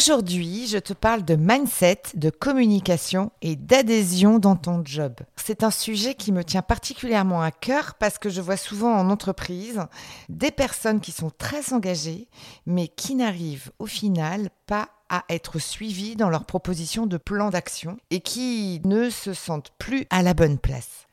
Aujourd'hui, 0.00 0.66
je 0.66 0.78
te 0.78 0.94
parle 0.94 1.26
de 1.26 1.36
mindset, 1.36 2.00
de 2.14 2.30
communication 2.30 3.32
et 3.42 3.54
d'adhésion 3.54 4.38
dans 4.38 4.56
ton 4.56 4.80
job. 4.82 5.12
C'est 5.36 5.62
un 5.62 5.70
sujet 5.70 6.14
qui 6.14 6.32
me 6.32 6.42
tient 6.42 6.62
particulièrement 6.62 7.42
à 7.42 7.50
cœur 7.50 7.96
parce 8.00 8.16
que 8.16 8.30
je 8.30 8.40
vois 8.40 8.56
souvent 8.56 8.94
en 8.94 9.10
entreprise 9.10 9.82
des 10.30 10.52
personnes 10.52 11.00
qui 11.00 11.12
sont 11.12 11.28
très 11.28 11.74
engagées 11.74 12.28
mais 12.64 12.88
qui 12.88 13.14
n'arrivent 13.14 13.72
au 13.78 13.84
final 13.84 14.48
pas 14.64 14.88
à 15.10 15.24
être 15.28 15.58
suivies 15.58 16.16
dans 16.16 16.30
leur 16.30 16.46
proposition 16.46 17.04
de 17.04 17.18
plan 17.18 17.50
d'action 17.50 17.98
et 18.08 18.20
qui 18.20 18.80
ne 18.86 19.10
se 19.10 19.34
sentent 19.34 19.72
plus 19.78 20.06
à 20.08 20.22
la 20.22 20.32
bonne 20.32 20.56
place. 20.56 21.08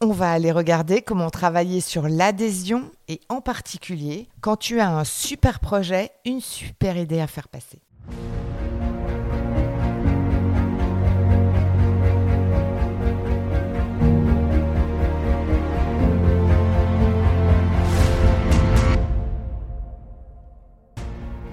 On 0.00 0.10
va 0.10 0.32
aller 0.32 0.50
regarder 0.50 1.00
comment 1.00 1.30
travailler 1.30 1.80
sur 1.80 2.08
l'adhésion 2.08 2.90
et 3.06 3.20
en 3.28 3.40
particulier 3.40 4.28
quand 4.40 4.56
tu 4.56 4.80
as 4.80 4.90
un 4.90 5.04
super 5.04 5.60
projet, 5.60 6.10
une 6.24 6.40
super 6.40 6.96
idée 6.96 7.20
à 7.20 7.28
faire 7.28 7.46
passer. 7.46 7.78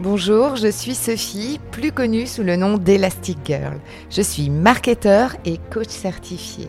Bonjour, 0.02 0.56
je 0.56 0.72
suis 0.72 0.96
Sophie, 0.96 1.60
plus 1.72 1.92
connue 1.92 2.26
sous 2.26 2.42
le 2.42 2.56
nom 2.56 2.78
d'Elastic 2.78 3.38
Girl. 3.46 3.80
Je 4.10 4.22
suis 4.22 4.50
marketeur 4.50 5.36
et 5.46 5.60
coach 5.72 5.90
certifié. 5.90 6.68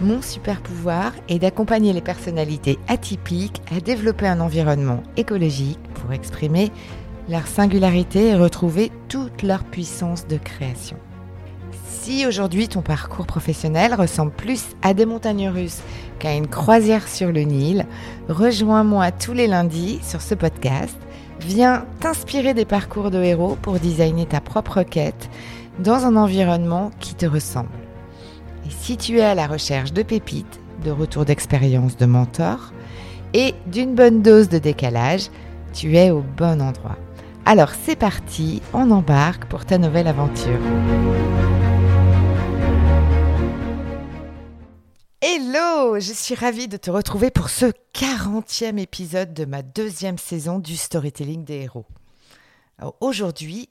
Mon 0.00 0.22
super 0.22 0.60
pouvoir 0.60 1.12
est 1.28 1.38
d'accompagner 1.38 1.92
les 1.92 2.00
personnalités 2.00 2.78
atypiques 2.88 3.62
à 3.74 3.80
développer 3.80 4.26
un 4.26 4.40
environnement 4.40 5.02
écologique 5.16 5.78
pour 5.94 6.12
exprimer 6.12 6.70
leur 7.28 7.46
singularité 7.46 8.28
et 8.28 8.34
retrouver 8.34 8.90
toute 9.08 9.42
leur 9.42 9.64
puissance 9.64 10.26
de 10.26 10.36
création. 10.36 10.96
Si 11.86 12.26
aujourd'hui 12.26 12.68
ton 12.68 12.80
parcours 12.80 13.26
professionnel 13.26 13.94
ressemble 13.94 14.32
plus 14.32 14.64
à 14.82 14.94
des 14.94 15.04
montagnes 15.04 15.48
russes 15.48 15.82
qu'à 16.18 16.34
une 16.34 16.46
croisière 16.46 17.06
sur 17.06 17.30
le 17.30 17.42
Nil, 17.42 17.84
rejoins-moi 18.28 19.12
tous 19.12 19.34
les 19.34 19.46
lundis 19.46 20.00
sur 20.02 20.22
ce 20.22 20.34
podcast. 20.34 20.96
Viens 21.40 21.84
t'inspirer 22.00 22.54
des 22.54 22.64
parcours 22.64 23.10
de 23.10 23.22
héros 23.22 23.58
pour 23.60 23.78
designer 23.78 24.26
ta 24.26 24.40
propre 24.40 24.82
quête 24.82 25.28
dans 25.78 26.06
un 26.06 26.16
environnement 26.16 26.90
qui 26.98 27.14
te 27.14 27.26
ressemble. 27.26 27.68
Et 28.66 28.70
si 28.70 28.96
tu 28.96 29.18
es 29.18 29.24
à 29.24 29.34
la 29.34 29.46
recherche 29.46 29.92
de 29.92 30.02
pépites, 30.02 30.60
de 30.84 30.90
retours 30.90 31.24
d'expérience 31.24 31.96
de 31.96 32.06
mentors 32.06 32.72
et 33.34 33.54
d'une 33.66 33.94
bonne 33.94 34.22
dose 34.22 34.48
de 34.48 34.58
décalage, 34.58 35.28
tu 35.72 35.96
es 35.96 36.10
au 36.10 36.24
bon 36.36 36.60
endroit. 36.62 36.96
Alors 37.50 37.70
c'est 37.70 37.96
parti, 37.96 38.60
on 38.74 38.90
embarque 38.90 39.46
pour 39.46 39.64
ta 39.64 39.78
nouvelle 39.78 40.06
aventure. 40.06 40.60
Hello, 45.22 45.98
je 45.98 46.12
suis 46.12 46.34
ravie 46.34 46.68
de 46.68 46.76
te 46.76 46.90
retrouver 46.90 47.30
pour 47.30 47.48
ce 47.48 47.72
40e 47.94 48.76
épisode 48.78 49.32
de 49.32 49.46
ma 49.46 49.62
deuxième 49.62 50.18
saison 50.18 50.58
du 50.58 50.76
Storytelling 50.76 51.46
des 51.46 51.62
héros. 51.62 51.86
Aujourd'hui, 53.00 53.70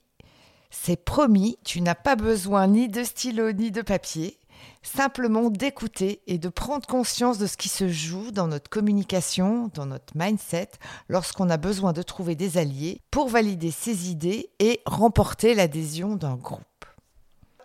c'est 0.71 1.05
promis, 1.05 1.59
tu 1.63 1.81
n'as 1.81 1.93
pas 1.93 2.15
besoin 2.15 2.65
ni 2.65 2.89
de 2.89 3.03
stylo 3.03 3.51
ni 3.51 3.69
de 3.69 3.83
papier 3.83 4.39
simplement 4.83 5.49
d'écouter 5.49 6.21
et 6.27 6.37
de 6.37 6.49
prendre 6.49 6.85
conscience 6.87 7.37
de 7.37 7.47
ce 7.47 7.57
qui 7.57 7.69
se 7.69 7.87
joue 7.89 8.31
dans 8.31 8.47
notre 8.47 8.69
communication, 8.69 9.69
dans 9.73 9.85
notre 9.85 10.13
mindset, 10.15 10.71
lorsqu'on 11.09 11.49
a 11.49 11.57
besoin 11.57 11.93
de 11.93 12.01
trouver 12.01 12.35
des 12.35 12.57
alliés 12.57 13.01
pour 13.11 13.29
valider 13.29 13.71
ses 13.71 14.09
idées 14.09 14.49
et 14.59 14.81
remporter 14.85 15.53
l'adhésion 15.53 16.15
d'un 16.15 16.35
groupe. 16.35 16.63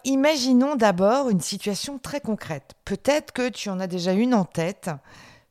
Imaginons 0.05 0.75
d'abord 0.75 1.31
une 1.31 1.41
situation 1.41 1.99
très 1.99 2.21
concrète. 2.21 2.73
Peut-être 2.85 3.33
que 3.33 3.49
tu 3.49 3.71
en 3.71 3.79
as 3.79 3.87
déjà 3.87 4.13
une 4.13 4.35
en 4.35 4.45
tête. 4.45 4.91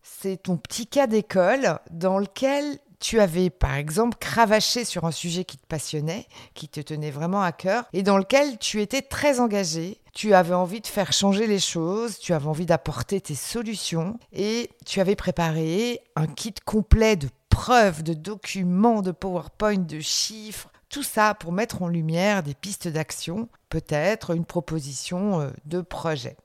C'est 0.04 0.44
ton 0.44 0.58
petit 0.58 0.88
cas 0.88 1.08
d'école 1.08 1.80
dans 1.90 2.20
lequel 2.20 2.80
tu 3.00 3.20
avais 3.20 3.50
par 3.50 3.76
exemple 3.76 4.18
cravaché 4.20 4.84
sur 4.84 5.06
un 5.06 5.12
sujet 5.12 5.46
qui 5.46 5.58
te 5.58 5.66
passionnait, 5.66 6.28
qui 6.54 6.68
te 6.68 6.82
tenait 6.82 7.12
vraiment 7.12 7.42
à 7.42 7.52
cœur, 7.54 7.86
et 7.94 8.04
dans 8.04 8.18
lequel 8.18 8.58
tu 8.60 8.82
étais 8.82 9.02
très 9.02 9.40
engagé, 9.40 10.01
tu 10.14 10.34
avais 10.34 10.54
envie 10.54 10.82
de 10.82 10.88
faire 10.88 11.14
changer 11.14 11.48
les 11.48 11.60
choses, 11.60 12.20
tu 12.20 12.34
avais 12.34 12.48
envie 12.48 12.66
d'apporter 12.66 13.22
tes 13.22 13.36
solutions, 13.36 14.18
et 14.34 14.70
tu 14.86 15.00
avais 15.00 15.16
préparé 15.16 16.02
un 16.16 16.28
kit 16.28 16.54
complet 16.66 17.16
de 17.16 17.30
preuves, 17.50 18.04
de 18.04 18.14
documents, 18.14 19.02
de 19.02 19.12
PowerPoint, 19.12 19.78
de 19.78 20.00
chiffres, 20.00 20.70
tout 20.90 21.04
ça 21.04 21.34
pour 21.34 21.52
mettre 21.52 21.82
en 21.82 21.88
lumière 21.88 22.44
des 22.44 22.54
pistes 22.54 22.88
d'action, 22.88 23.48
peut-être 23.70 24.36
une 24.36 24.46
proposition 24.46 25.42
euh, 25.42 25.50
de 25.66 25.82
projet. 25.82 26.36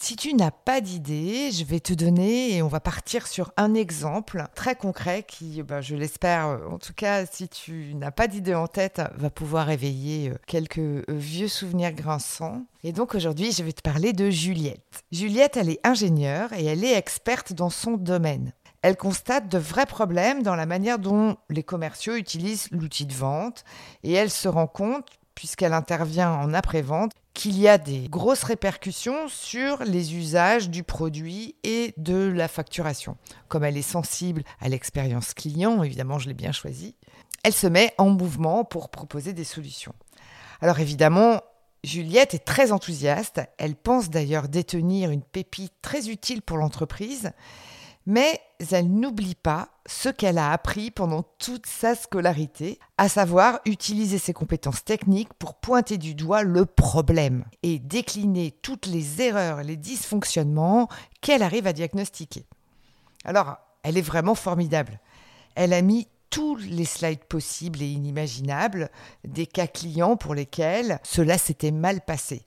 Si 0.00 0.16
tu 0.16 0.34
n'as 0.34 0.50
pas 0.50 0.80
d'idée, 0.80 1.50
je 1.50 1.64
vais 1.64 1.80
te 1.80 1.92
donner 1.92 2.56
et 2.56 2.62
on 2.62 2.68
va 2.68 2.80
partir 2.80 3.26
sur 3.26 3.52
un 3.56 3.74
exemple 3.74 4.44
très 4.54 4.74
concret 4.74 5.22
qui, 5.22 5.62
ben, 5.62 5.80
je 5.80 5.94
l'espère, 5.94 6.60
en 6.70 6.78
tout 6.78 6.92
cas, 6.92 7.24
si 7.26 7.48
tu 7.48 7.94
n'as 7.94 8.10
pas 8.10 8.26
d'idée 8.26 8.54
en 8.54 8.66
tête, 8.66 9.00
va 9.16 9.30
pouvoir 9.30 9.70
éveiller 9.70 10.30
euh, 10.30 10.34
quelques 10.46 10.78
euh, 10.78 11.04
vieux 11.08 11.48
souvenirs 11.48 11.92
grinçants. 11.92 12.66
Et 12.82 12.92
donc 12.92 13.14
aujourd'hui, 13.14 13.52
je 13.52 13.62
vais 13.62 13.72
te 13.72 13.82
parler 13.82 14.12
de 14.12 14.30
Juliette. 14.30 15.04
Juliette, 15.10 15.56
elle 15.56 15.70
est 15.70 15.86
ingénieure 15.86 16.52
et 16.52 16.64
elle 16.64 16.84
est 16.84 16.96
experte 16.96 17.52
dans 17.52 17.70
son 17.70 17.92
domaine. 17.92 18.52
Elle 18.82 18.96
constate 18.96 19.48
de 19.48 19.58
vrais 19.58 19.86
problèmes 19.86 20.42
dans 20.42 20.56
la 20.56 20.66
manière 20.66 20.98
dont 20.98 21.36
les 21.48 21.62
commerciaux 21.62 22.16
utilisent 22.16 22.68
l'outil 22.70 23.06
de 23.06 23.14
vente 23.14 23.64
et 24.02 24.12
elle 24.12 24.30
se 24.30 24.48
rend 24.48 24.66
compte 24.66 25.06
puisqu'elle 25.34 25.72
intervient 25.72 26.32
en 26.32 26.54
après-vente, 26.54 27.12
qu'il 27.34 27.58
y 27.58 27.68
a 27.68 27.78
des 27.78 28.08
grosses 28.08 28.44
répercussions 28.44 29.28
sur 29.28 29.82
les 29.84 30.14
usages 30.14 30.70
du 30.70 30.84
produit 30.84 31.56
et 31.64 31.92
de 31.96 32.16
la 32.16 32.48
facturation. 32.48 33.16
Comme 33.48 33.64
elle 33.64 33.76
est 33.76 33.82
sensible 33.82 34.44
à 34.60 34.68
l'expérience 34.68 35.34
client, 35.34 35.82
évidemment 35.82 36.18
je 36.18 36.28
l'ai 36.28 36.34
bien 36.34 36.52
choisi, 36.52 36.94
elle 37.42 37.52
se 37.52 37.66
met 37.66 37.92
en 37.98 38.08
mouvement 38.08 38.64
pour 38.64 38.88
proposer 38.88 39.32
des 39.32 39.44
solutions. 39.44 39.94
Alors 40.60 40.78
évidemment, 40.78 41.40
Juliette 41.82 42.34
est 42.34 42.44
très 42.44 42.72
enthousiaste, 42.72 43.42
elle 43.58 43.74
pense 43.74 44.08
d'ailleurs 44.08 44.48
détenir 44.48 45.10
une 45.10 45.22
pépite 45.22 45.74
très 45.82 46.08
utile 46.08 46.40
pour 46.40 46.56
l'entreprise, 46.56 47.32
mais 48.06 48.40
elle 48.70 48.90
n'oublie 48.90 49.34
pas 49.34 49.68
ce 49.86 50.08
qu'elle 50.08 50.38
a 50.38 50.52
appris 50.52 50.90
pendant 50.90 51.22
toute 51.38 51.66
sa 51.66 51.94
scolarité, 51.94 52.78
à 52.98 53.08
savoir 53.08 53.60
utiliser 53.66 54.18
ses 54.18 54.32
compétences 54.32 54.84
techniques 54.84 55.32
pour 55.34 55.54
pointer 55.54 55.98
du 55.98 56.14
doigt 56.14 56.42
le 56.42 56.64
problème 56.64 57.44
et 57.62 57.78
décliner 57.78 58.52
toutes 58.62 58.86
les 58.86 59.20
erreurs, 59.20 59.62
les 59.62 59.76
dysfonctionnements 59.76 60.88
qu'elle 61.20 61.42
arrive 61.42 61.66
à 61.66 61.72
diagnostiquer. 61.72 62.46
Alors, 63.24 63.56
elle 63.82 63.98
est 63.98 64.02
vraiment 64.02 64.34
formidable. 64.34 65.00
Elle 65.54 65.72
a 65.72 65.82
mis 65.82 66.08
tous 66.30 66.56
les 66.56 66.84
slides 66.84 67.24
possibles 67.24 67.80
et 67.80 67.86
inimaginables 67.86 68.90
des 69.24 69.46
cas 69.46 69.66
clients 69.66 70.16
pour 70.16 70.34
lesquels 70.34 70.98
cela 71.04 71.38
s'était 71.38 71.70
mal 71.70 72.00
passé. 72.00 72.46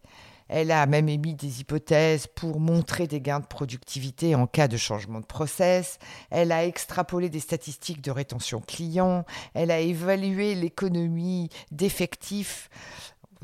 Elle 0.50 0.72
a 0.72 0.86
même 0.86 1.10
émis 1.10 1.36
des 1.36 1.62
hypothèses 1.62 2.28
pour 2.28 2.60
montrer 2.60 3.08
des 3.08 3.22
gains 3.22 3.40
de 3.40 3.46
productivité 3.46 4.36
en 4.36 4.48
cas 4.48 4.68
de 4.68 4.78
changement 4.78 5.20
de 5.20 5.26
process. 5.26 6.00
Elle 6.30 6.52
a 6.52 6.66
extrapolé 6.66 7.30
des 7.30 7.40
statistiques 7.40 8.02
de 8.02 8.12
rétention 8.12 8.62
client. 8.62 9.26
Elle 9.54 9.72
a 9.72 9.80
évalué 9.80 10.56
l'économie 10.56 11.50
d'effectifs 11.72 12.70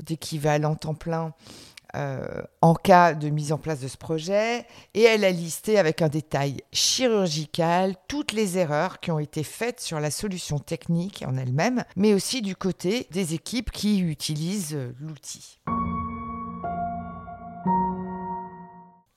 d'équivalent 0.02 0.74
temps 0.74 0.94
plein 0.94 1.32
euh, 1.94 2.42
en 2.60 2.74
cas 2.74 3.14
de 3.14 3.28
mise 3.28 3.52
en 3.52 3.58
place 3.58 3.78
de 3.80 3.86
ce 3.86 3.96
projet. 3.96 4.66
Et 4.94 5.02
elle 5.02 5.24
a 5.24 5.30
listé 5.30 5.78
avec 5.78 6.02
un 6.02 6.08
détail 6.08 6.56
chirurgical 6.72 7.94
toutes 8.08 8.32
les 8.32 8.58
erreurs 8.58 8.98
qui 8.98 9.12
ont 9.12 9.20
été 9.20 9.44
faites 9.44 9.80
sur 9.80 10.00
la 10.00 10.10
solution 10.10 10.58
technique 10.58 11.24
en 11.26 11.36
elle-même, 11.36 11.84
mais 11.94 12.12
aussi 12.12 12.42
du 12.42 12.56
côté 12.56 13.06
des 13.12 13.34
équipes 13.34 13.70
qui 13.70 14.00
utilisent 14.00 14.78
l'outil. 14.98 15.60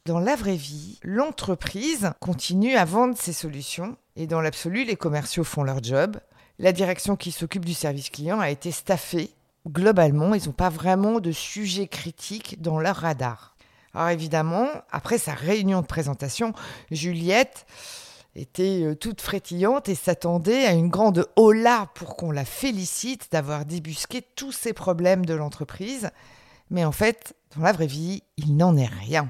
Dans 0.07 0.19
la 0.19 0.37
vraie 0.37 0.55
vie, 0.55 0.99
l'entreprise 1.03 2.11
continue 2.21 2.77
à 2.77 2.85
vendre 2.85 3.17
ses 3.17 3.33
solutions 3.33 3.97
et 4.15 4.25
dans 4.25 4.39
l'absolu, 4.39 4.85
les 4.85 4.95
commerciaux 4.95 5.43
font 5.43 5.63
leur 5.63 5.83
job. 5.83 6.15
La 6.59 6.71
direction 6.71 7.17
qui 7.17 7.33
s'occupe 7.33 7.65
du 7.65 7.73
service 7.73 8.09
client 8.09 8.39
a 8.39 8.49
été 8.49 8.71
staffée. 8.71 9.31
Globalement, 9.67 10.33
ils 10.33 10.45
n'ont 10.45 10.53
pas 10.53 10.69
vraiment 10.69 11.19
de 11.19 11.33
sujet 11.33 11.87
critique 11.87 12.61
dans 12.61 12.79
leur 12.79 12.95
radar. 12.95 13.57
Alors 13.93 14.07
évidemment, 14.07 14.69
après 14.91 15.17
sa 15.17 15.33
réunion 15.33 15.81
de 15.81 15.87
présentation, 15.87 16.53
Juliette 16.89 17.65
était 18.33 18.83
euh, 18.83 18.95
toute 18.95 19.19
frétillante 19.19 19.89
et 19.89 19.95
s'attendait 19.95 20.67
à 20.67 20.71
une 20.71 20.87
grande 20.87 21.27
hola 21.35 21.89
pour 21.95 22.15
qu'on 22.15 22.31
la 22.31 22.45
félicite 22.45 23.29
d'avoir 23.33 23.65
débusqué 23.65 24.21
tous 24.37 24.53
ces 24.53 24.71
problèmes 24.71 25.25
de 25.25 25.33
l'entreprise. 25.33 26.11
Mais 26.69 26.85
en 26.85 26.93
fait, 26.93 27.35
dans 27.57 27.63
la 27.63 27.73
vraie 27.73 27.87
vie, 27.87 28.23
il 28.37 28.55
n'en 28.55 28.77
est 28.77 28.85
rien 28.85 29.29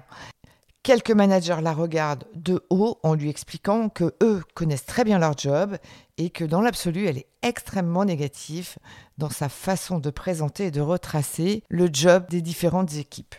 Quelques 0.88 1.12
managers 1.12 1.60
la 1.62 1.74
regardent 1.74 2.24
de 2.34 2.66
haut 2.70 2.98
en 3.04 3.14
lui 3.14 3.30
expliquant 3.30 3.90
que 3.90 4.16
eux 4.24 4.42
connaissent 4.54 4.86
très 4.86 5.04
bien 5.04 5.20
leur 5.20 5.38
job 5.38 5.78
et 6.18 6.30
que 6.30 6.46
dans 6.46 6.62
l'absolu, 6.62 7.08
elle 7.08 7.18
est 7.18 7.28
extrêmement 7.42 8.06
négative 8.06 8.78
dans 9.18 9.30
sa 9.30 9.50
façon 9.50 10.00
de 10.00 10.10
présenter 10.10 10.68
et 10.68 10.72
de 10.72 10.80
retracer 10.80 11.62
le 11.68 11.90
job 11.92 12.24
des 12.30 12.42
différentes 12.42 12.94
équipes. 12.94 13.36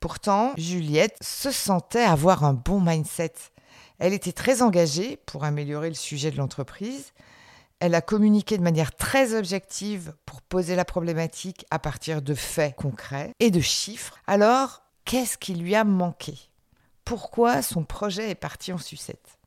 Pourtant, 0.00 0.54
Juliette 0.56 1.18
se 1.20 1.50
sentait 1.50 2.00
avoir 2.00 2.44
un 2.44 2.54
bon 2.54 2.80
mindset. 2.80 3.34
Elle 3.98 4.14
était 4.14 4.32
très 4.32 4.62
engagée 4.62 5.18
pour 5.26 5.44
améliorer 5.44 5.90
le 5.90 5.94
sujet 5.94 6.30
de 6.30 6.38
l'entreprise. 6.38 7.12
Elle 7.78 7.94
a 7.94 8.00
communiqué 8.00 8.56
de 8.56 8.62
manière 8.62 8.96
très 8.96 9.34
objective 9.34 10.14
pour 10.24 10.40
poser 10.40 10.76
la 10.76 10.86
problématique 10.86 11.66
à 11.70 11.78
partir 11.78 12.22
de 12.22 12.32
faits 12.32 12.74
concrets 12.74 13.32
et 13.38 13.50
de 13.50 13.60
chiffres. 13.60 14.16
Alors, 14.26 14.87
qu'est-ce 15.08 15.38
qui 15.38 15.54
lui 15.54 15.74
a 15.74 15.84
manqué? 15.84 16.34
Pourquoi 17.06 17.62
son 17.62 17.82
projet 17.82 18.30
est 18.30 18.34
parti 18.34 18.74
en 18.74 18.78
sucette? 18.78 19.38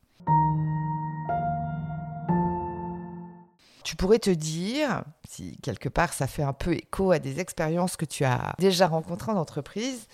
Tu 3.83 3.95
pourrais 3.95 4.17
te 4.17 4.31
dire, 4.31 5.03
si 5.29 5.57
quelque 5.57 5.87
part 5.87 6.13
ça 6.13 6.25
fait 6.25 6.41
un 6.41 6.53
peu 6.53 6.73
écho 6.73 7.11
à 7.11 7.19
des 7.19 7.39
expériences 7.39 7.95
que 7.95 8.05
tu 8.05 8.25
as 8.25 8.55
déjà 8.57 8.87
rencontrées 8.87 9.31
en 9.31 9.37
entreprise, 9.37 10.07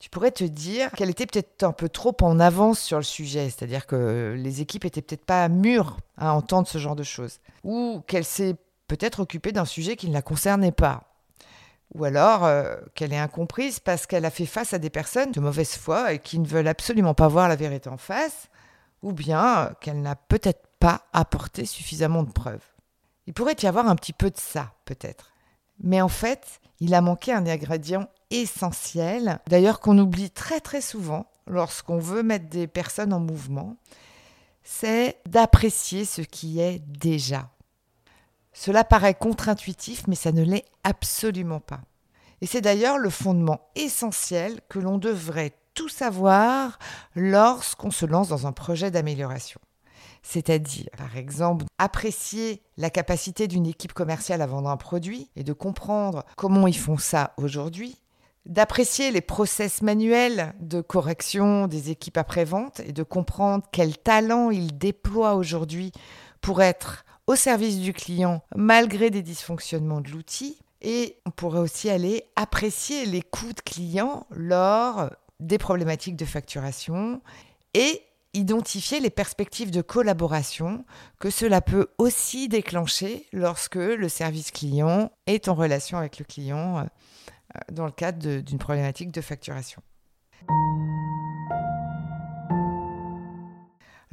tu 0.00 0.10
pourrais 0.10 0.32
te 0.32 0.44
dire 0.44 0.90
qu'elle 0.92 1.08
était 1.08 1.24
peut-être 1.24 1.62
un 1.62 1.72
peu 1.72 1.88
trop 1.88 2.14
en 2.20 2.38
avance 2.38 2.78
sur 2.78 2.98
le 2.98 3.04
sujet, 3.04 3.48
c'est-à-dire 3.48 3.86
que 3.86 4.34
les 4.36 4.60
équipes 4.60 4.84
étaient 4.84 5.00
peut-être 5.00 5.24
pas 5.24 5.48
mûres 5.48 5.96
à 6.18 6.34
entendre 6.34 6.68
ce 6.68 6.76
genre 6.76 6.96
de 6.96 7.04
choses, 7.04 7.38
ou 7.62 8.02
qu'elle 8.06 8.26
s'est 8.26 8.56
peut-être 8.86 9.20
occupée 9.20 9.52
d'un 9.52 9.64
sujet 9.64 9.96
qui 9.96 10.08
ne 10.08 10.12
la 10.12 10.20
concernait 10.20 10.72
pas, 10.72 11.13
ou 11.94 12.04
alors 12.04 12.44
euh, 12.44 12.76
qu'elle 12.94 13.12
est 13.12 13.18
incomprise 13.18 13.80
parce 13.80 14.06
qu'elle 14.06 14.24
a 14.24 14.30
fait 14.30 14.46
face 14.46 14.74
à 14.74 14.78
des 14.78 14.90
personnes 14.90 15.32
de 15.32 15.40
mauvaise 15.40 15.76
foi 15.76 16.12
et 16.12 16.18
qui 16.18 16.38
ne 16.38 16.46
veulent 16.46 16.68
absolument 16.68 17.14
pas 17.14 17.28
voir 17.28 17.48
la 17.48 17.56
vérité 17.56 17.88
en 17.88 17.96
face, 17.96 18.48
ou 19.02 19.12
bien 19.12 19.70
qu'elle 19.80 20.00
n'a 20.00 20.16
peut-être 20.16 20.66
pas 20.80 21.02
apporté 21.12 21.66
suffisamment 21.66 22.22
de 22.22 22.32
preuves. 22.32 22.64
Il 23.26 23.34
pourrait 23.34 23.56
y 23.62 23.66
avoir 23.66 23.88
un 23.88 23.96
petit 23.96 24.12
peu 24.12 24.30
de 24.30 24.38
ça, 24.38 24.72
peut-être. 24.84 25.32
Mais 25.82 26.00
en 26.00 26.08
fait, 26.08 26.60
il 26.80 26.94
a 26.94 27.00
manqué 27.00 27.32
un 27.32 27.46
ingrédient 27.46 28.08
essentiel, 28.30 29.40
d'ailleurs 29.48 29.80
qu'on 29.80 29.98
oublie 29.98 30.30
très 30.30 30.60
très 30.60 30.80
souvent 30.80 31.26
lorsqu'on 31.46 31.98
veut 31.98 32.22
mettre 32.22 32.48
des 32.48 32.66
personnes 32.66 33.12
en 33.12 33.20
mouvement, 33.20 33.76
c'est 34.62 35.18
d'apprécier 35.26 36.04
ce 36.04 36.22
qui 36.22 36.60
est 36.60 36.80
déjà. 36.80 37.50
Cela 38.54 38.84
paraît 38.84 39.14
contre-intuitif, 39.14 40.06
mais 40.06 40.14
ça 40.14 40.32
ne 40.32 40.42
l'est 40.42 40.64
absolument 40.84 41.60
pas. 41.60 41.80
Et 42.40 42.46
c'est 42.46 42.60
d'ailleurs 42.60 42.98
le 42.98 43.10
fondement 43.10 43.68
essentiel 43.74 44.60
que 44.68 44.78
l'on 44.78 44.96
devrait 44.96 45.52
tout 45.74 45.88
savoir 45.88 46.78
lorsqu'on 47.16 47.90
se 47.90 48.06
lance 48.06 48.28
dans 48.28 48.46
un 48.46 48.52
projet 48.52 48.90
d'amélioration. 48.90 49.60
C'est-à-dire, 50.22 50.86
par 50.96 51.16
exemple, 51.16 51.66
apprécier 51.78 52.62
la 52.78 52.90
capacité 52.90 53.48
d'une 53.48 53.66
équipe 53.66 53.92
commerciale 53.92 54.40
à 54.40 54.46
vendre 54.46 54.70
un 54.70 54.76
produit 54.76 55.30
et 55.36 55.42
de 55.42 55.52
comprendre 55.52 56.24
comment 56.36 56.66
ils 56.66 56.78
font 56.78 56.96
ça 56.96 57.34
aujourd'hui, 57.36 58.00
d'apprécier 58.46 59.10
les 59.10 59.20
process 59.20 59.82
manuels 59.82 60.54
de 60.60 60.80
correction 60.80 61.66
des 61.66 61.90
équipes 61.90 62.18
après-vente 62.18 62.80
et 62.80 62.92
de 62.92 63.02
comprendre 63.02 63.64
quel 63.72 63.98
talent 63.98 64.50
ils 64.50 64.78
déploient 64.78 65.34
aujourd'hui 65.34 65.92
pour 66.40 66.62
être 66.62 67.03
au 67.26 67.36
service 67.36 67.78
du 67.80 67.92
client 67.92 68.42
malgré 68.54 69.10
des 69.10 69.22
dysfonctionnements 69.22 70.00
de 70.00 70.10
l'outil. 70.10 70.58
Et 70.82 71.16
on 71.24 71.30
pourrait 71.30 71.60
aussi 71.60 71.88
aller 71.88 72.24
apprécier 72.36 73.06
les 73.06 73.22
coûts 73.22 73.52
de 73.54 73.60
clients 73.60 74.26
lors 74.30 75.10
des 75.40 75.58
problématiques 75.58 76.16
de 76.16 76.26
facturation 76.26 77.22
et 77.72 78.02
identifier 78.34 79.00
les 79.00 79.10
perspectives 79.10 79.70
de 79.70 79.80
collaboration 79.80 80.84
que 81.20 81.30
cela 81.30 81.60
peut 81.60 81.88
aussi 81.98 82.48
déclencher 82.48 83.26
lorsque 83.32 83.76
le 83.76 84.08
service 84.08 84.50
client 84.50 85.10
est 85.26 85.48
en 85.48 85.54
relation 85.54 85.96
avec 85.96 86.18
le 86.18 86.24
client 86.24 86.78
euh, 86.78 86.82
dans 87.72 87.86
le 87.86 87.92
cadre 87.92 88.40
d'une 88.40 88.58
problématique 88.58 89.12
de 89.12 89.20
facturation. 89.20 89.80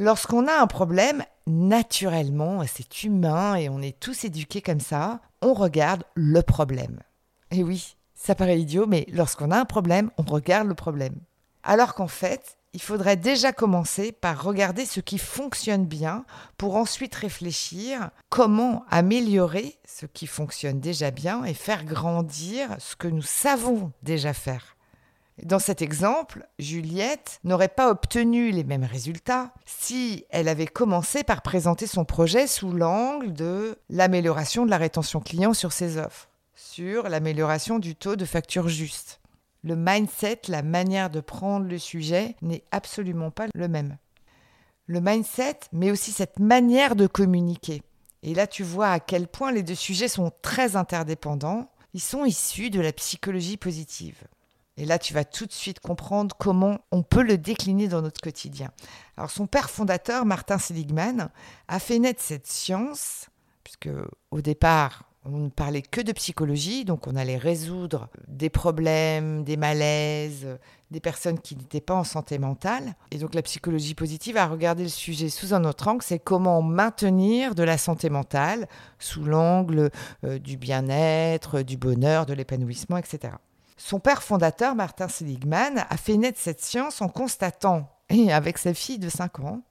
Lorsqu'on 0.02 0.48
a 0.48 0.60
un 0.60 0.66
problème, 0.66 1.24
naturellement, 1.46 2.64
c'est 2.66 3.04
humain 3.04 3.54
et 3.54 3.70
on 3.70 3.84
est 3.84 4.00
tous 4.00 4.24
éduqués 4.24 4.64
comme 4.64 4.80
ça, 4.80 5.20
on 5.44 5.54
regarde 5.54 6.06
le 6.16 6.42
problème. 6.42 7.02
Et 7.52 7.64
oui, 7.64 7.96
ça 8.16 8.34
paraît 8.34 8.60
idiot, 8.60 8.88
mais 8.88 9.06
lorsqu'on 9.12 9.52
a 9.52 9.60
un 9.60 9.66
problème, 9.66 10.10
on 10.18 10.24
regarde 10.24 10.68
le 10.68 10.74
problème. 10.74 11.14
Alors 11.62 11.94
qu'en 11.94 12.08
fait, 12.08 12.58
il 12.74 12.82
faudrait 12.82 13.16
déjà 13.16 13.54
commencer 13.54 14.12
par 14.12 14.44
regarder 14.44 14.88
ce 14.88 15.02
qui 15.02 15.20
fonctionne 15.20 15.86
bien 15.86 16.26
pour 16.58 16.78
ensuite 16.78 17.14
réfléchir 17.14 18.10
comment 18.30 18.86
améliorer 18.90 19.78
ce 19.86 20.08
qui 20.08 20.26
fonctionne 20.26 20.80
déjà 20.80 21.12
bien 21.12 21.46
et 21.46 21.54
faire 21.54 21.86
grandir 21.86 22.70
ce 22.80 22.96
que 22.96 23.08
nous 23.08 23.22
savons 23.22 23.92
déjà 24.02 24.34
faire. 24.34 24.76
Dans 25.44 25.60
cet 25.60 25.82
exemple, 25.82 26.48
Juliette 26.60 27.40
n'aurait 27.44 27.68
pas 27.68 27.90
obtenu 27.90 28.52
les 28.52 28.64
mêmes 28.64 28.84
résultats 28.84 29.54
si 29.66 30.26
elle 30.30 30.48
avait 30.48 30.68
commencé 30.68 31.24
par 31.24 31.42
présenter 31.42 31.88
son 31.88 32.06
projet 32.06 32.46
sous 32.46 32.72
l'angle 32.72 33.34
de 33.34 33.78
l'amélioration 33.90 34.66
de 34.66 34.70
la 34.70 34.78
rétention 34.78 35.20
client 35.20 35.54
sur 35.54 35.72
ses 35.72 35.98
offres, 35.98 36.30
sur 36.54 37.10
l'amélioration 37.10 37.80
du 37.80 37.96
taux 37.96 38.16
de 38.16 38.26
facture 38.26 38.68
juste 38.68 39.22
le 39.64 39.76
mindset, 39.76 40.42
la 40.48 40.64
manière 40.64 41.10
de 41.10 41.20
prendre 41.20 41.68
le 41.68 41.78
sujet 41.78 42.36
n'est 42.42 42.64
absolument 42.72 43.32
pas 43.32 43.48
le 43.54 43.68
même. 43.68 43.98
Le 44.88 45.02
mindset, 45.02 45.60
mais 45.72 45.92
aussi 45.92 46.12
cette 46.12 46.40
manière 46.40 46.96
de 46.96 47.08
communiquer. 47.08 47.84
Et 48.24 48.34
là, 48.34 48.48
tu 48.48 48.64
vois 48.64 48.90
à 48.90 49.00
quel 49.00 49.28
point 49.28 49.52
les 49.52 49.64
deux 49.64 49.76
sujets 49.76 50.08
sont 50.08 50.32
très 50.42 50.76
interdépendants. 50.76 51.70
Ils 51.94 52.02
sont 52.02 52.26
issus 52.26 52.70
de 52.70 52.82
la 52.82 52.92
psychologie 52.92 53.58
positive. 53.58 54.24
Et 54.78 54.86
là, 54.86 54.98
tu 54.98 55.14
vas 55.14 55.26
tout 55.26 55.46
de 55.46 55.52
suite 55.52 55.80
comprendre 55.80 56.36
comment 56.40 56.80
on 56.92 57.04
peut 57.04 57.24
le 57.24 57.38
décliner 57.38 57.88
dans 57.88 58.02
notre 58.02 58.22
quotidien. 58.22 58.72
Alors, 59.18 59.30
son 59.30 59.46
père 59.46 59.70
fondateur, 59.70 60.26
Martin 60.26 60.58
Seligman, 60.58 61.30
a 61.68 61.80
fait 61.80 62.00
naître 62.00 62.22
cette 62.22 62.48
science, 62.48 63.28
puisque 63.64 63.90
au 64.32 64.42
départ, 64.42 65.04
on 65.24 65.38
ne 65.38 65.50
parlait 65.50 65.84
que 65.84 66.02
de 66.02 66.12
psychologie, 66.14 66.84
donc 66.84 67.06
on 67.06 67.16
allait 67.16 67.38
résoudre 67.38 68.10
des 68.28 68.50
problèmes, 68.50 69.44
des 69.44 69.56
malaises, 69.56 70.48
des 70.90 71.00
personnes 71.00 71.40
qui 71.40 71.56
n'étaient 71.56 71.82
pas 71.82 71.94
en 71.94 72.04
santé 72.04 72.40
mentale. 72.40 72.96
Et 73.12 73.20
donc 73.20 73.36
la 73.36 73.44
psychologie 73.44 73.94
positive 73.94 74.38
a 74.38 74.48
regardé 74.48 74.82
le 74.82 74.90
sujet 74.90 75.30
sous 75.30 75.54
un 75.54 75.64
autre 75.64 75.88
angle, 75.88 76.02
c'est 76.02 76.18
comment 76.18 76.64
maintenir 76.64 77.54
de 77.54 77.62
la 77.62 77.78
santé 77.78 78.10
mentale 78.10 78.68
sous 78.98 79.24
l'angle 79.24 79.92
euh, 80.24 80.40
du 80.40 80.58
bien-être, 80.58 81.62
du 81.62 81.78
bonheur, 81.78 82.26
de 82.26 82.34
l'épanouissement, 82.34 82.98
etc. 82.98 83.34
Son 83.84 84.00
père 84.00 84.22
fondateur, 84.22 84.76
Martin 84.76 85.08
Seligman, 85.08 85.86
a 85.90 85.98
fait 85.98 86.16
naître 86.16 86.40
cette 86.40 86.62
science 86.62 87.02
en 87.02 87.10
constatant, 87.10 87.90
et 88.10 88.32
avec 88.32 88.60
sa 88.60 88.76
fille 88.76 89.00
de 89.00 89.10
5 89.10 89.40
ans, 89.40 89.64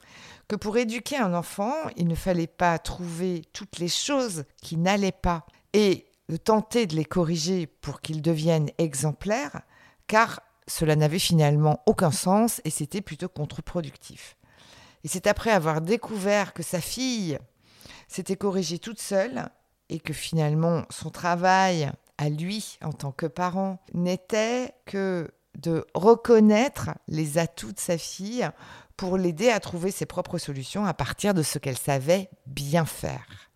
que 0.48 0.56
pour 0.56 0.76
éduquer 0.76 1.16
un 1.16 1.32
enfant, 1.32 1.72
il 1.96 2.08
ne 2.08 2.16
fallait 2.16 2.48
pas 2.48 2.78
trouver 2.80 3.42
toutes 3.52 3.78
les 3.78 3.88
choses 3.88 4.44
qui 4.60 4.76
n'allaient 4.76 5.12
pas 5.12 5.46
et 5.72 6.06
tenter 6.44 6.86
de 6.86 6.96
les 6.96 7.04
corriger 7.04 7.68
pour 7.68 8.00
qu'ils 8.00 8.20
deviennent 8.20 8.70
exemplaires, 8.78 9.62
car 10.08 10.40
cela 10.66 10.96
n'avait 10.96 11.20
finalement 11.20 11.80
aucun 11.86 12.10
sens 12.10 12.60
et 12.64 12.70
c'était 12.70 13.02
plutôt 13.02 13.28
contre-productif. 13.28 14.36
Et 15.04 15.08
c'est 15.08 15.28
après 15.28 15.52
avoir 15.52 15.80
découvert 15.80 16.52
que 16.52 16.64
sa 16.64 16.80
fille 16.80 17.38
s'était 18.08 18.36
corrigée 18.36 18.80
toute 18.80 19.00
seule 19.00 19.48
et 19.88 20.00
que 20.00 20.12
finalement 20.12 20.82
son 20.90 21.10
travail 21.10 21.92
à 22.20 22.28
lui 22.28 22.78
en 22.82 22.92
tant 22.92 23.12
que 23.12 23.24
parent 23.24 23.78
n'était 23.94 24.74
que 24.84 25.30
de 25.58 25.86
reconnaître 25.94 26.90
les 27.08 27.38
atouts 27.38 27.72
de 27.72 27.80
sa 27.80 27.96
fille 27.96 28.48
pour 28.98 29.16
l'aider 29.16 29.48
à 29.48 29.58
trouver 29.58 29.90
ses 29.90 30.04
propres 30.04 30.36
solutions 30.36 30.84
à 30.84 30.92
partir 30.92 31.32
de 31.32 31.42
ce 31.42 31.58
qu'elle 31.58 31.78
savait 31.78 32.28
bien 32.46 32.84
faire. 32.84 33.50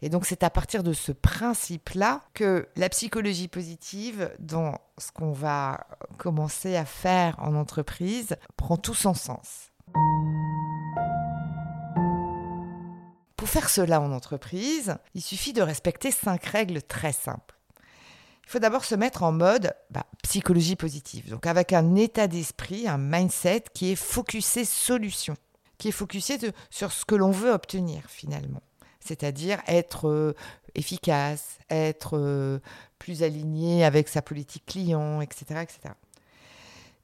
Et 0.00 0.08
donc 0.08 0.24
c'est 0.24 0.42
à 0.42 0.48
partir 0.48 0.82
de 0.82 0.94
ce 0.94 1.12
principe-là 1.12 2.22
que 2.32 2.66
la 2.76 2.88
psychologie 2.88 3.48
positive, 3.48 4.34
dans 4.38 4.80
ce 4.96 5.12
qu'on 5.12 5.32
va 5.32 5.86
commencer 6.16 6.76
à 6.76 6.86
faire 6.86 7.36
en 7.38 7.54
entreprise, 7.54 8.36
prend 8.56 8.78
tout 8.78 8.94
son 8.94 9.12
sens. 9.12 9.70
Pour 13.36 13.50
faire 13.50 13.68
cela 13.68 14.00
en 14.00 14.12
entreprise, 14.12 14.96
il 15.12 15.20
suffit 15.20 15.52
de 15.52 15.60
respecter 15.60 16.10
cinq 16.10 16.46
règles 16.46 16.80
très 16.80 17.12
simples 17.12 17.57
il 18.48 18.50
faut 18.50 18.60
d'abord 18.60 18.86
se 18.86 18.94
mettre 18.94 19.24
en 19.24 19.32
mode 19.32 19.74
bah, 19.90 20.06
psychologie 20.22 20.74
positive. 20.74 21.28
Donc 21.28 21.46
avec 21.46 21.74
un 21.74 21.96
état 21.96 22.28
d'esprit, 22.28 22.88
un 22.88 22.96
mindset 22.96 23.64
qui 23.74 23.92
est 23.92 23.94
focusé 23.94 24.64
solution, 24.64 25.34
qui 25.76 25.88
est 25.88 25.92
focusé 25.92 26.38
sur 26.70 26.90
ce 26.90 27.04
que 27.04 27.14
l'on 27.14 27.30
veut 27.30 27.52
obtenir 27.52 28.04
finalement. 28.08 28.62
C'est-à-dire 29.00 29.60
être 29.68 30.08
euh, 30.08 30.34
efficace, 30.74 31.58
être 31.68 32.16
euh, 32.16 32.58
plus 32.98 33.22
aligné 33.22 33.84
avec 33.84 34.08
sa 34.08 34.22
politique 34.22 34.64
client, 34.64 35.20
etc., 35.20 35.60
etc. 35.62 35.94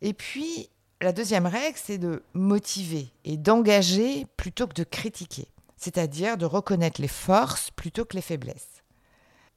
Et 0.00 0.14
puis, 0.14 0.70
La 1.02 1.12
deuxième 1.12 1.46
règle, 1.46 1.76
c'est 1.76 1.98
de 1.98 2.22
motiver 2.32 3.12
et 3.24 3.36
d'engager 3.36 4.26
plutôt 4.38 4.66
que 4.66 4.72
de 4.72 4.84
critiquer, 4.84 5.48
c'est-à-dire 5.76 6.38
de 6.38 6.46
reconnaître 6.46 7.02
les 7.02 7.08
forces 7.08 7.70
plutôt 7.70 8.06
que 8.06 8.16
les 8.16 8.22
faiblesses. 8.22 8.82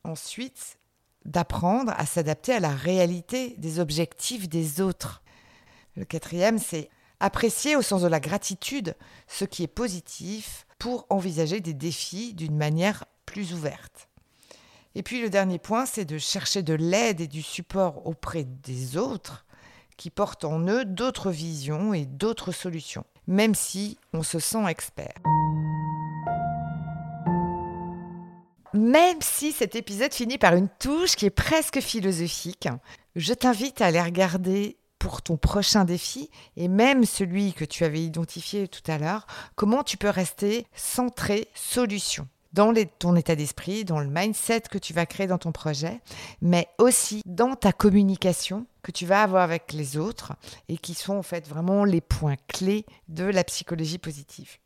Ensuite, 0.03 0.77
d'apprendre 1.27 1.93
à 1.97 2.05
s'adapter 2.05 2.53
à 2.53 2.59
la 2.59 2.71
réalité 2.71 3.55
des 3.57 3.79
objectifs 3.79 4.49
des 4.49 4.81
autres. 4.81 5.21
Le 5.95 6.05
quatrième, 6.05 6.57
c'est 6.57 6.89
apprécier 7.19 7.75
au 7.75 7.81
sens 7.81 8.01
de 8.01 8.07
la 8.07 8.19
gratitude 8.19 8.95
ce 9.27 9.45
qui 9.45 9.63
est 9.63 9.67
positif 9.67 10.65
pour 10.79 11.05
envisager 11.09 11.59
des 11.59 11.73
défis 11.73 12.33
d'une 12.33 12.55
manière 12.55 13.05
plus 13.25 13.53
ouverte. 13.53 14.09
Et 14.95 15.03
puis 15.03 15.21
le 15.21 15.29
dernier 15.29 15.59
point, 15.59 15.85
c'est 15.85 16.05
de 16.05 16.17
chercher 16.17 16.63
de 16.63 16.73
l'aide 16.73 17.21
et 17.21 17.27
du 17.27 17.41
support 17.41 18.07
auprès 18.07 18.45
des 18.45 18.97
autres 18.97 19.45
qui 19.97 20.09
portent 20.09 20.45
en 20.45 20.59
eux 20.67 20.85
d'autres 20.85 21.31
visions 21.31 21.93
et 21.93 22.05
d'autres 22.05 22.51
solutions, 22.51 23.05
même 23.27 23.55
si 23.55 23.97
on 24.13 24.23
se 24.23 24.39
sent 24.39 24.65
expert. 24.67 25.13
Même 28.77 29.17
si 29.21 29.53
cet 29.53 29.75
épisode 29.75 30.13
finit 30.13 30.37
par 30.37 30.53
une 30.53 30.69
touche 30.69 31.15
qui 31.15 31.25
est 31.25 31.31
presque 31.31 31.79
philosophique, 31.79 32.69
je 33.15 33.33
t'invite 33.33 33.81
à 33.81 33.87
aller 33.87 34.01
regarder 34.01 34.77
pour 34.99 35.23
ton 35.23 35.35
prochain 35.35 35.83
défi 35.83 36.29
et 36.55 36.67
même 36.67 37.03
celui 37.03 37.53
que 37.53 37.65
tu 37.65 37.85
avais 37.85 38.03
identifié 38.03 38.67
tout 38.67 38.83
à 38.85 38.99
l'heure, 38.99 39.25
comment 39.55 39.83
tu 39.83 39.97
peux 39.97 40.09
rester 40.09 40.67
centré 40.75 41.47
solution 41.55 42.27
dans 42.53 42.71
ton 42.99 43.15
état 43.15 43.35
d'esprit, 43.35 43.83
dans 43.83 43.99
le 43.99 44.09
mindset 44.11 44.61
que 44.69 44.77
tu 44.77 44.93
vas 44.93 45.07
créer 45.07 45.25
dans 45.25 45.39
ton 45.39 45.51
projet, 45.51 45.99
mais 46.41 46.67
aussi 46.77 47.23
dans 47.25 47.55
ta 47.55 47.73
communication 47.73 48.67
que 48.83 48.91
tu 48.91 49.07
vas 49.07 49.23
avoir 49.23 49.41
avec 49.41 49.73
les 49.73 49.97
autres 49.97 50.33
et 50.69 50.77
qui 50.77 50.93
sont 50.93 51.15
en 51.15 51.23
fait 51.23 51.47
vraiment 51.47 51.83
les 51.83 52.01
points 52.01 52.37
clés 52.47 52.85
de 53.07 53.23
la 53.23 53.43
psychologie 53.43 53.97
positive. 53.97 54.57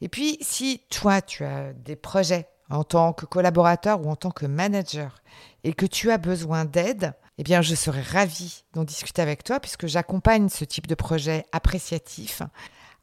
Et 0.00 0.08
puis, 0.08 0.38
si 0.40 0.80
toi, 0.88 1.20
tu 1.20 1.44
as 1.44 1.74
des 1.74 1.96
projets 1.96 2.48
en 2.70 2.84
tant 2.84 3.12
que 3.12 3.26
collaborateur 3.26 4.00
ou 4.00 4.10
en 4.10 4.16
tant 4.16 4.30
que 4.30 4.46
manager 4.46 5.22
et 5.64 5.72
que 5.72 5.86
tu 5.86 6.10
as 6.10 6.18
besoin 6.18 6.64
d'aide, 6.64 7.14
eh 7.38 7.42
bien, 7.42 7.62
je 7.62 7.74
serais 7.74 8.02
ravie 8.02 8.64
d'en 8.74 8.84
discuter 8.84 9.22
avec 9.22 9.44
toi 9.44 9.60
puisque 9.60 9.86
j'accompagne 9.86 10.48
ce 10.48 10.64
type 10.64 10.86
de 10.86 10.94
projet 10.94 11.44
appréciatif 11.52 12.42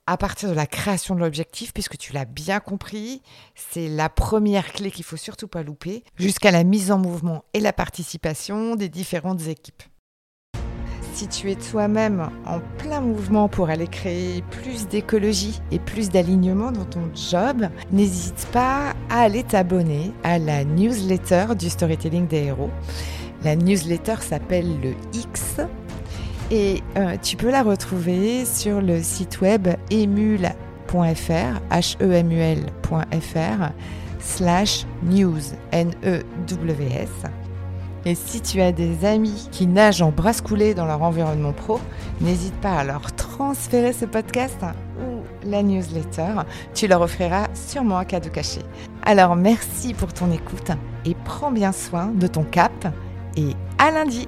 à 0.07 0.15
partir 0.15 0.49
de 0.49 0.53
la 0.53 0.65
création 0.65 1.15
de 1.15 1.19
l'objectif, 1.19 1.73
puisque 1.73 1.97
tu 1.97 2.13
l'as 2.13 2.23
bien 2.23 2.61
compris, 2.61 3.21
c'est 3.55 3.89
la 3.89 4.07
première 4.07 4.71
clé 4.71 4.89
qu'il 4.89 5.03
faut 5.03 5.17
surtout 5.17 5.49
pas 5.49 5.63
louper, 5.63 6.05
jusqu'à 6.15 6.51
la 6.51 6.63
mise 6.63 6.91
en 6.91 6.97
mouvement 6.97 7.43
et 7.53 7.59
la 7.59 7.73
participation 7.73 8.75
des 8.75 8.87
différentes 8.87 9.47
équipes. 9.47 9.83
Si 11.17 11.27
tu 11.27 11.49
es 11.49 11.55
toi-même 11.55 12.29
en 12.45 12.59
plein 12.77 13.01
mouvement 13.01 13.47
pour 13.47 13.71
aller 13.71 13.87
créer 13.87 14.43
plus 14.51 14.87
d'écologie 14.87 15.59
et 15.71 15.79
plus 15.79 16.11
d'alignement 16.11 16.71
dans 16.71 16.85
ton 16.85 17.09
job, 17.15 17.67
n'hésite 17.91 18.47
pas 18.53 18.93
à 19.09 19.21
aller 19.21 19.41
t'abonner 19.41 20.11
à 20.23 20.37
la 20.37 20.63
newsletter 20.63 21.55
du 21.57 21.71
storytelling 21.71 22.27
des 22.27 22.43
héros. 22.43 22.69
La 23.43 23.55
newsletter 23.55 24.17
s'appelle 24.21 24.79
le 24.79 24.91
X 25.11 25.59
et 26.51 26.83
euh, 26.97 27.17
tu 27.19 27.35
peux 27.35 27.49
la 27.49 27.63
retrouver 27.63 28.45
sur 28.45 28.79
le 28.79 29.01
site 29.01 29.41
web 29.41 29.69
emul.fr, 29.89 30.51
h-e-m-u-l.fr, 31.71 33.71
slash 34.19 34.85
news, 35.01 35.41
N-E-W-S. 35.71 37.46
Et 38.07 38.15
si 38.15 38.39
tu 38.39 38.61
as 38.61 38.71
des 38.71 39.03
amis 39.03 39.49
qui 39.51 39.67
nagent 39.67 40.01
en 40.01 40.11
brasse 40.11 40.39
coulée 40.39 40.73
dans 40.73 40.85
leur 40.85 41.01
environnement 41.01 41.51
pro, 41.51 41.77
n'hésite 42.21 42.53
pas 42.61 42.77
à 42.77 42.85
leur 42.85 43.13
transférer 43.17 43.91
ce 43.91 44.05
podcast 44.05 44.61
ou 45.01 45.23
la 45.45 45.61
newsletter. 45.61 46.43
Tu 46.73 46.87
leur 46.87 47.01
offriras 47.01 47.47
sûrement 47.53 47.97
un 47.97 48.05
cadeau 48.05 48.29
caché. 48.29 48.61
Alors 49.03 49.35
merci 49.35 49.93
pour 49.93 50.13
ton 50.13 50.31
écoute 50.31 50.71
et 51.03 51.17
prends 51.25 51.51
bien 51.51 51.73
soin 51.73 52.13
de 52.15 52.27
ton 52.27 52.43
cap 52.43 52.87
et 53.35 53.49
à 53.77 53.91
lundi. 53.91 54.25